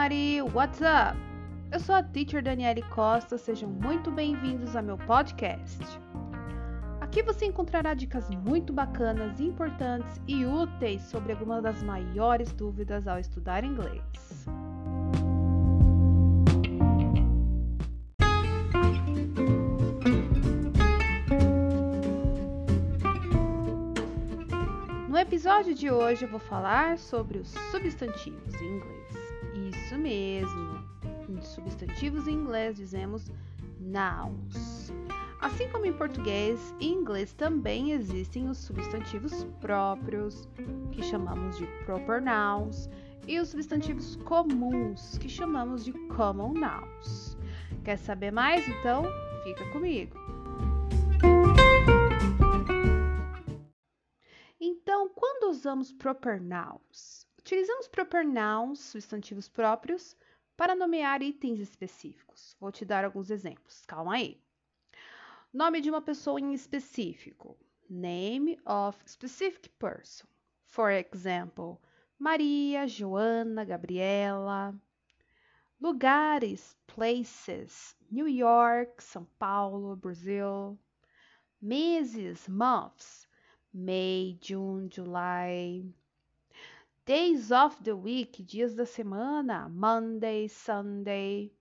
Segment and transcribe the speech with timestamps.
[0.00, 0.40] everybody!
[0.40, 1.18] What's up?
[1.70, 5.78] Eu sou a teacher Daniele Costa, sejam muito bem-vindos ao meu podcast.
[7.02, 13.18] Aqui você encontrará dicas muito bacanas, importantes e úteis sobre algumas das maiores dúvidas ao
[13.18, 14.46] estudar inglês.
[25.08, 29.39] No episódio de hoje eu vou falar sobre os substantivos em inglês.
[29.68, 30.84] Isso mesmo.
[31.28, 33.30] Em substantivos em inglês dizemos
[33.78, 34.92] nouns.
[35.40, 40.46] Assim como em português, em inglês também existem os substantivos próprios,
[40.92, 42.90] que chamamos de proper nouns,
[43.26, 47.38] e os substantivos comuns, que chamamos de common nouns.
[47.84, 48.68] Quer saber mais?
[48.68, 49.04] Então,
[49.42, 50.18] fica comigo.
[54.60, 57.29] Então, quando usamos proper nouns?
[57.50, 60.16] Utilizamos proper nouns, substantivos próprios,
[60.56, 62.54] para nomear itens específicos.
[62.60, 63.84] Vou te dar alguns exemplos.
[63.86, 64.40] Calma aí.
[65.52, 67.58] Nome de uma pessoa em específico.
[67.88, 70.28] Name of specific person.
[70.66, 71.80] For example,
[72.16, 74.72] Maria, Joana, Gabriela.
[75.80, 77.96] Lugares, places.
[78.12, 80.78] New York, São Paulo, Brasil.
[81.60, 83.26] Meses, months.
[83.74, 85.92] May, June, July.
[87.10, 91.52] Days of the week, dias da semana, Monday, Sunday.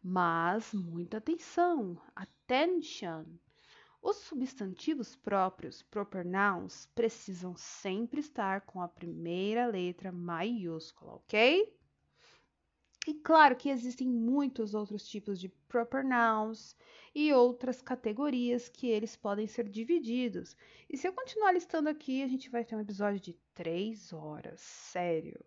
[0.00, 3.24] Mas muita atenção, attention.
[4.00, 11.76] Os substantivos próprios, proper nouns, precisam sempre estar com a primeira letra maiúscula, ok?
[13.04, 16.76] E claro que existem muitos outros tipos de proper nouns
[17.12, 20.56] e outras categorias que eles podem ser divididos.
[20.88, 24.60] E se eu continuar listando aqui, a gente vai ter um episódio de três horas,
[24.60, 25.44] sério.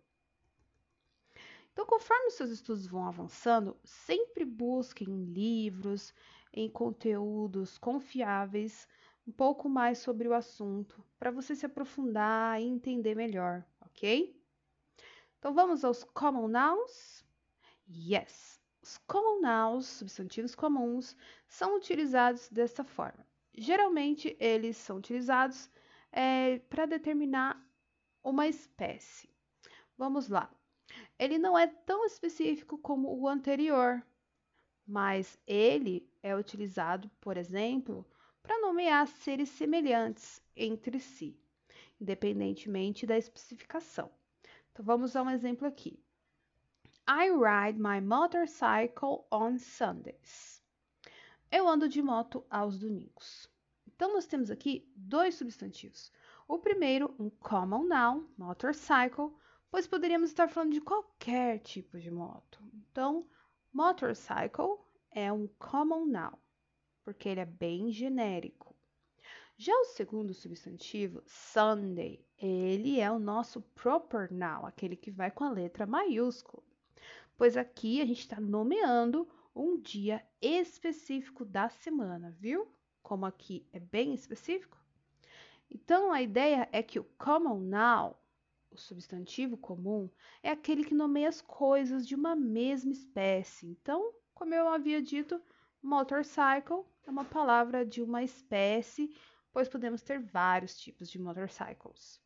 [1.72, 6.14] Então, conforme os seus estudos vão avançando, sempre busquem em livros,
[6.52, 8.86] em conteúdos confiáveis,
[9.26, 14.38] um pouco mais sobre o assunto, para você se aprofundar e entender melhor, ok?
[15.38, 17.25] Então, vamos aos common nouns?
[17.88, 18.60] Yes.
[18.82, 21.16] Os common nouns, substantivos comuns,
[21.46, 23.26] são utilizados dessa forma.
[23.54, 25.70] Geralmente, eles são utilizados
[26.12, 27.60] é, para determinar
[28.22, 29.28] uma espécie.
[29.96, 30.50] Vamos lá.
[31.18, 34.04] Ele não é tão específico como o anterior,
[34.86, 38.06] mas ele é utilizado, por exemplo,
[38.42, 41.36] para nomear seres semelhantes entre si,
[42.00, 44.10] independentemente da especificação.
[44.70, 45.98] Então, vamos a um exemplo aqui.
[47.08, 50.60] I ride my motorcycle on Sundays.
[51.52, 53.48] Eu ando de moto aos domingos.
[53.86, 56.10] Então, nós temos aqui dois substantivos.
[56.48, 59.32] O primeiro, um common noun, motorcycle,
[59.70, 62.60] pois poderíamos estar falando de qualquer tipo de moto.
[62.74, 63.24] Então,
[63.72, 64.76] motorcycle
[65.12, 66.36] é um common noun,
[67.04, 68.74] porque ele é bem genérico.
[69.56, 75.44] Já o segundo substantivo, Sunday, ele é o nosso proper noun, aquele que vai com
[75.44, 76.64] a letra maiúscula
[77.36, 82.68] pois aqui a gente está nomeando um dia específico da semana, viu?
[83.02, 84.76] Como aqui é bem específico.
[85.70, 88.14] Então, a ideia é que o common noun,
[88.70, 90.10] o substantivo comum,
[90.42, 93.66] é aquele que nomeia as coisas de uma mesma espécie.
[93.66, 95.40] Então, como eu havia dito,
[95.82, 99.14] motorcycle é uma palavra de uma espécie,
[99.52, 102.20] pois podemos ter vários tipos de motorcycles.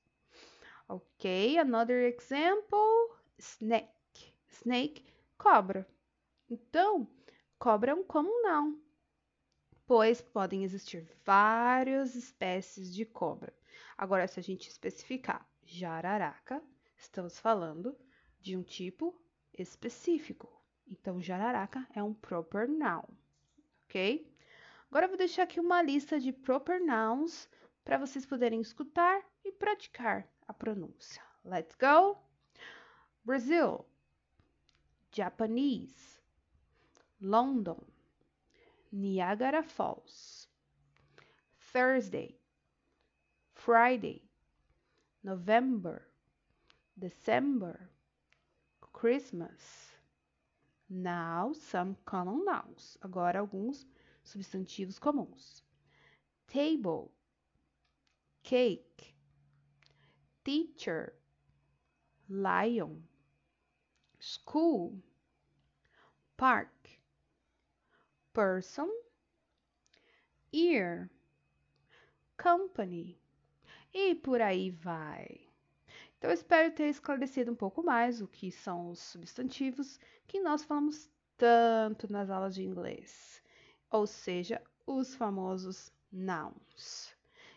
[0.89, 4.00] Ok, another example, snake.
[4.51, 5.05] Snake,
[5.39, 5.87] cobra.
[6.49, 7.09] Então,
[7.59, 8.81] cobra é um common noun,
[9.87, 13.53] pois podem existir várias espécies de cobra.
[13.97, 16.63] Agora, se a gente especificar jararaca,
[16.97, 17.97] estamos falando
[18.41, 19.15] de um tipo
[19.53, 20.51] específico.
[20.87, 23.05] Então, jararaca é um proper noun,
[23.85, 24.29] ok?
[24.91, 27.49] Agora, eu vou deixar aqui uma lista de proper nouns
[27.85, 31.23] para vocês poderem escutar e praticar a pronúncia.
[31.45, 32.19] Let's go!
[33.25, 33.85] Brasil,
[35.13, 36.21] Japanese,
[37.21, 37.81] London,
[38.93, 40.47] Niagara Falls,
[41.73, 42.35] Thursday,
[43.55, 44.23] Friday,
[45.23, 46.03] November,
[46.99, 47.91] December,
[48.93, 49.91] Christmas.
[50.89, 52.99] Now some common nouns.
[53.03, 53.87] Agora alguns
[54.25, 55.63] substantivos comuns.
[56.49, 57.13] Table,
[58.43, 59.15] cake,
[60.45, 61.13] teacher,
[62.29, 63.03] lion,
[64.21, 65.03] school,
[66.37, 66.71] park,
[68.33, 68.89] person,
[70.53, 71.11] ear,
[72.37, 73.19] company
[73.93, 75.41] e por aí vai.
[76.19, 80.63] Então, eu espero ter esclarecido um pouco mais o que são os substantivos que nós
[80.63, 83.43] falamos tanto nas aulas de inglês,
[83.91, 87.17] ou seja, os famosos nouns.